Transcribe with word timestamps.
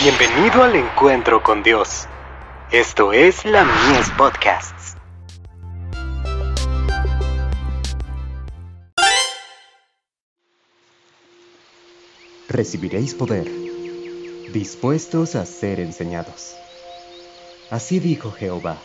Bienvenido 0.00 0.62
al 0.62 0.76
encuentro 0.76 1.42
con 1.42 1.64
Dios. 1.64 2.06
Esto 2.70 3.12
es 3.12 3.44
la 3.44 3.64
Mies 3.64 4.08
Podcasts. 4.16 4.94
Recibiréis 12.48 13.16
poder, 13.16 13.50
dispuestos 14.52 15.34
a 15.34 15.44
ser 15.44 15.80
enseñados. 15.80 16.54
Así 17.68 17.98
dijo 17.98 18.30
Jehová. 18.30 18.78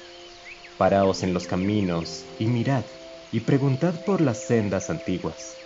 Paraos 0.80 1.22
en 1.22 1.36
los 1.36 1.46
caminos 1.46 2.26
y 2.40 2.48
mirad 2.48 2.84
y 3.32 3.42
preguntad 3.42 3.94
por 4.04 4.20
las 4.20 4.40
sendas 4.40 4.90
antiguas, 4.90 5.58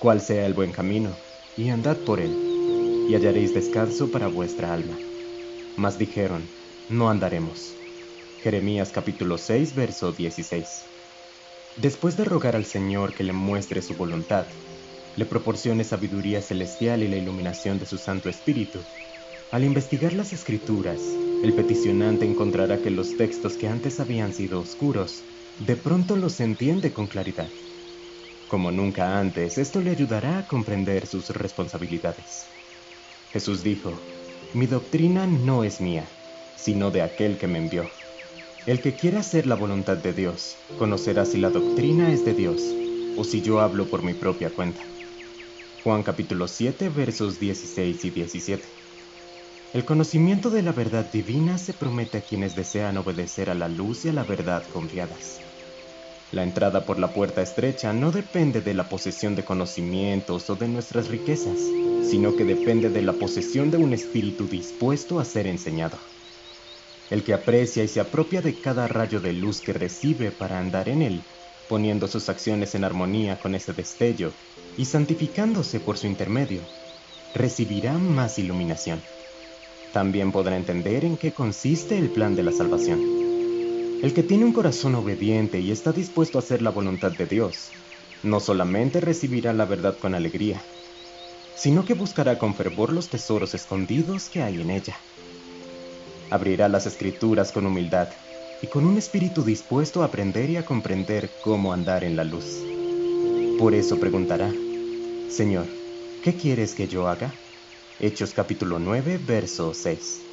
cuál 0.00 0.20
sea 0.20 0.46
el 0.46 0.54
buen 0.54 0.72
camino, 0.72 1.10
y 1.56 1.70
andad 1.70 1.96
por 1.98 2.18
él 2.18 2.49
y 3.10 3.14
hallaréis 3.16 3.52
descanso 3.52 4.08
para 4.08 4.28
vuestra 4.28 4.72
alma. 4.72 4.96
Mas 5.76 5.98
dijeron, 5.98 6.44
no 6.88 7.10
andaremos. 7.10 7.76
Jeremías 8.40 8.92
capítulo 8.92 9.36
6, 9.36 9.74
verso 9.74 10.12
16. 10.12 10.84
Después 11.76 12.16
de 12.16 12.24
rogar 12.24 12.54
al 12.54 12.64
Señor 12.64 13.12
que 13.12 13.24
le 13.24 13.32
muestre 13.32 13.82
su 13.82 13.96
voluntad, 13.96 14.46
le 15.16 15.26
proporcione 15.26 15.82
sabiduría 15.82 16.40
celestial 16.40 17.02
y 17.02 17.08
la 17.08 17.16
iluminación 17.16 17.80
de 17.80 17.86
su 17.86 17.98
Santo 17.98 18.28
Espíritu, 18.28 18.78
al 19.50 19.64
investigar 19.64 20.12
las 20.12 20.32
escrituras, 20.32 21.00
el 21.42 21.52
peticionante 21.52 22.24
encontrará 22.24 22.80
que 22.80 22.90
los 22.90 23.16
textos 23.16 23.56
que 23.56 23.66
antes 23.66 23.98
habían 23.98 24.32
sido 24.32 24.60
oscuros, 24.60 25.24
de 25.58 25.74
pronto 25.74 26.14
los 26.14 26.38
entiende 26.38 26.92
con 26.92 27.08
claridad. 27.08 27.50
Como 28.46 28.70
nunca 28.70 29.18
antes, 29.18 29.58
esto 29.58 29.80
le 29.80 29.90
ayudará 29.90 30.38
a 30.38 30.46
comprender 30.46 31.08
sus 31.08 31.30
responsabilidades. 31.30 32.59
Jesús 33.32 33.62
dijo, 33.62 34.00
Mi 34.54 34.66
doctrina 34.66 35.26
no 35.26 35.62
es 35.62 35.80
mía, 35.80 36.08
sino 36.56 36.90
de 36.90 37.02
aquel 37.02 37.38
que 37.38 37.46
me 37.46 37.58
envió. 37.58 37.90
El 38.66 38.80
que 38.80 38.96
quiera 38.96 39.20
hacer 39.20 39.46
la 39.46 39.54
voluntad 39.54 39.96
de 39.96 40.12
Dios, 40.12 40.58
conocerá 40.78 41.24
si 41.24 41.38
la 41.38 41.50
doctrina 41.50 42.12
es 42.12 42.24
de 42.24 42.34
Dios, 42.34 42.60
o 43.16 43.22
si 43.22 43.40
yo 43.40 43.60
hablo 43.60 43.86
por 43.86 44.02
mi 44.02 44.14
propia 44.14 44.50
cuenta. 44.50 44.84
Juan 45.84 46.02
capítulo 46.02 46.48
7 46.48 46.88
versos 46.88 47.38
16 47.38 48.04
y 48.04 48.10
17. 48.10 48.68
El 49.74 49.84
conocimiento 49.84 50.50
de 50.50 50.62
la 50.62 50.72
verdad 50.72 51.10
divina 51.10 51.56
se 51.56 51.72
promete 51.72 52.18
a 52.18 52.22
quienes 52.22 52.56
desean 52.56 52.98
obedecer 52.98 53.48
a 53.48 53.54
la 53.54 53.68
luz 53.68 54.04
y 54.04 54.08
a 54.08 54.12
la 54.12 54.24
verdad 54.24 54.64
confiadas. 54.68 55.40
La 56.32 56.42
entrada 56.42 56.86
por 56.86 56.98
la 56.98 57.12
puerta 57.12 57.42
estrecha 57.42 57.92
no 57.92 58.10
depende 58.12 58.60
de 58.60 58.74
la 58.74 58.88
posesión 58.88 59.34
de 59.34 59.44
conocimientos 59.44 60.48
o 60.50 60.56
de 60.56 60.68
nuestras 60.68 61.08
riquezas 61.08 61.58
sino 62.10 62.34
que 62.34 62.44
depende 62.44 62.90
de 62.90 63.02
la 63.02 63.12
posesión 63.12 63.70
de 63.70 63.78
un 63.78 63.92
espíritu 63.92 64.48
dispuesto 64.48 65.20
a 65.20 65.24
ser 65.24 65.46
enseñado. 65.46 65.98
El 67.08 67.22
que 67.22 67.34
aprecia 67.34 67.84
y 67.84 67.88
se 67.88 68.00
apropia 68.00 68.40
de 68.40 68.60
cada 68.60 68.88
rayo 68.88 69.20
de 69.20 69.32
luz 69.32 69.60
que 69.60 69.72
recibe 69.72 70.32
para 70.32 70.58
andar 70.58 70.88
en 70.88 71.02
él, 71.02 71.22
poniendo 71.68 72.08
sus 72.08 72.28
acciones 72.28 72.74
en 72.74 72.84
armonía 72.84 73.38
con 73.38 73.54
ese 73.54 73.72
destello 73.72 74.32
y 74.76 74.86
santificándose 74.86 75.78
por 75.78 75.98
su 75.98 76.06
intermedio, 76.06 76.62
recibirá 77.34 77.92
más 77.92 78.38
iluminación. 78.38 79.02
También 79.92 80.32
podrá 80.32 80.56
entender 80.56 81.04
en 81.04 81.16
qué 81.16 81.32
consiste 81.32 81.98
el 81.98 82.10
plan 82.10 82.34
de 82.34 82.42
la 82.44 82.52
salvación. 82.52 83.19
El 84.02 84.14
que 84.14 84.22
tiene 84.22 84.46
un 84.46 84.54
corazón 84.54 84.94
obediente 84.94 85.60
y 85.60 85.70
está 85.70 85.92
dispuesto 85.92 86.38
a 86.38 86.40
hacer 86.40 86.62
la 86.62 86.70
voluntad 86.70 87.12
de 87.12 87.26
Dios, 87.26 87.70
no 88.22 88.40
solamente 88.40 88.98
recibirá 88.98 89.52
la 89.52 89.66
verdad 89.66 89.98
con 89.98 90.14
alegría, 90.14 90.64
sino 91.54 91.84
que 91.84 91.92
buscará 91.92 92.38
con 92.38 92.54
fervor 92.54 92.94
los 92.94 93.10
tesoros 93.10 93.52
escondidos 93.52 94.30
que 94.30 94.40
hay 94.40 94.62
en 94.62 94.70
ella. 94.70 94.96
Abrirá 96.30 96.70
las 96.70 96.86
escrituras 96.86 97.52
con 97.52 97.66
humildad 97.66 98.08
y 98.62 98.68
con 98.68 98.86
un 98.86 98.96
espíritu 98.96 99.42
dispuesto 99.44 100.00
a 100.00 100.06
aprender 100.06 100.48
y 100.48 100.56
a 100.56 100.64
comprender 100.64 101.30
cómo 101.42 101.74
andar 101.74 102.02
en 102.02 102.16
la 102.16 102.24
luz. 102.24 102.64
Por 103.58 103.74
eso 103.74 104.00
preguntará, 104.00 104.50
Señor, 105.28 105.66
¿qué 106.22 106.32
quieres 106.32 106.74
que 106.74 106.88
yo 106.88 107.06
haga? 107.06 107.34
Hechos 107.98 108.32
capítulo 108.32 108.78
9, 108.78 109.20
verso 109.22 109.74
6. 109.74 110.29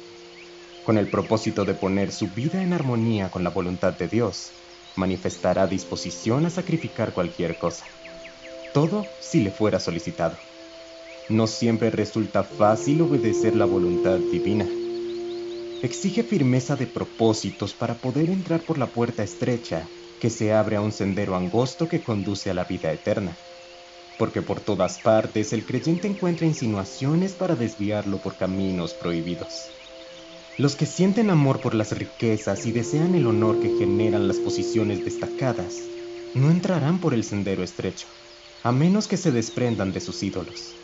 Con 0.88 0.96
el 0.96 1.08
propósito 1.08 1.66
de 1.66 1.74
poner 1.74 2.10
su 2.10 2.28
vida 2.28 2.62
en 2.62 2.72
armonía 2.72 3.30
con 3.30 3.44
la 3.44 3.50
voluntad 3.50 3.92
de 3.92 4.08
Dios, 4.08 4.52
manifestará 4.96 5.66
disposición 5.66 6.46
a 6.46 6.48
sacrificar 6.48 7.12
cualquier 7.12 7.58
cosa. 7.58 7.84
Todo 8.72 9.06
si 9.20 9.42
le 9.42 9.50
fuera 9.50 9.80
solicitado. 9.80 10.38
No 11.28 11.46
siempre 11.46 11.90
resulta 11.90 12.42
fácil 12.42 13.02
obedecer 13.02 13.54
la 13.54 13.66
voluntad 13.66 14.16
divina. 14.32 14.64
Exige 15.82 16.22
firmeza 16.22 16.74
de 16.74 16.86
propósitos 16.86 17.74
para 17.74 17.92
poder 17.96 18.30
entrar 18.30 18.62
por 18.62 18.78
la 18.78 18.86
puerta 18.86 19.22
estrecha 19.22 19.86
que 20.22 20.30
se 20.30 20.54
abre 20.54 20.76
a 20.76 20.80
un 20.80 20.92
sendero 20.92 21.36
angosto 21.36 21.86
que 21.86 22.00
conduce 22.00 22.48
a 22.48 22.54
la 22.54 22.64
vida 22.64 22.90
eterna. 22.90 23.36
Porque 24.18 24.40
por 24.40 24.60
todas 24.60 25.00
partes 25.00 25.52
el 25.52 25.66
creyente 25.66 26.08
encuentra 26.08 26.46
insinuaciones 26.46 27.32
para 27.34 27.56
desviarlo 27.56 28.22
por 28.22 28.38
caminos 28.38 28.94
prohibidos. 28.94 29.77
Los 30.58 30.74
que 30.74 30.86
sienten 30.86 31.30
amor 31.30 31.60
por 31.60 31.76
las 31.76 31.96
riquezas 31.96 32.66
y 32.66 32.72
desean 32.72 33.14
el 33.14 33.28
honor 33.28 33.60
que 33.60 33.76
generan 33.78 34.26
las 34.26 34.38
posiciones 34.38 35.04
destacadas, 35.04 35.88
no 36.34 36.50
entrarán 36.50 37.00
por 37.00 37.14
el 37.14 37.22
sendero 37.22 37.62
estrecho, 37.62 38.08
a 38.64 38.72
menos 38.72 39.06
que 39.06 39.16
se 39.16 39.30
desprendan 39.30 39.92
de 39.92 40.00
sus 40.00 40.20
ídolos. 40.20 40.74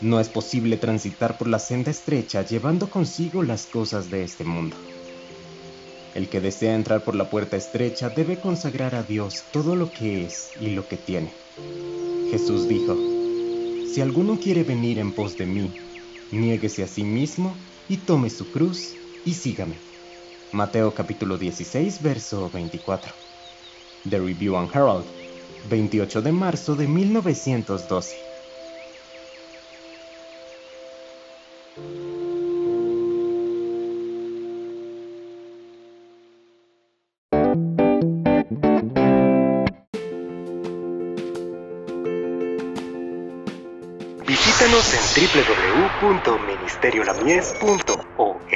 No 0.00 0.20
es 0.20 0.28
posible 0.28 0.76
transitar 0.76 1.38
por 1.38 1.48
la 1.48 1.58
senda 1.58 1.90
estrecha 1.90 2.44
llevando 2.44 2.88
consigo 2.88 3.42
las 3.42 3.66
cosas 3.66 4.10
de 4.10 4.22
este 4.22 4.44
mundo. 4.44 4.76
El 6.14 6.28
que 6.28 6.40
desea 6.40 6.76
entrar 6.76 7.02
por 7.02 7.16
la 7.16 7.28
puerta 7.28 7.56
estrecha 7.56 8.10
debe 8.10 8.38
consagrar 8.38 8.94
a 8.94 9.02
Dios 9.02 9.42
todo 9.52 9.74
lo 9.74 9.92
que 9.92 10.24
es 10.24 10.52
y 10.60 10.68
lo 10.70 10.86
que 10.86 10.98
tiene. 10.98 11.34
Jesús 12.30 12.68
dijo, 12.68 12.96
Si 13.92 14.00
alguno 14.00 14.38
quiere 14.38 14.62
venir 14.62 15.00
en 15.00 15.12
pos 15.16 15.36
de 15.36 15.46
mí, 15.46 15.74
niéguese 16.30 16.84
a 16.84 16.86
sí 16.86 17.02
mismo 17.02 17.56
y 17.88 17.96
tome 17.96 18.30
su 18.30 18.52
cruz 18.52 18.99
y 19.24 19.34
sígame. 19.34 19.76
Mateo 20.52 20.94
capítulo 20.94 21.38
16, 21.38 22.02
verso 22.02 22.50
24. 22.50 23.12
The 24.08 24.18
Review 24.18 24.56
and 24.56 24.70
Herald, 24.74 25.04
28 25.68 26.22
de 26.22 26.32
marzo 26.32 26.74
de 26.74 26.88
1912. 26.88 28.16
Visítanos 44.26 44.94
en 44.94 45.00